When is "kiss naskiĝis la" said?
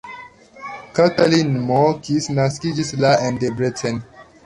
2.09-3.15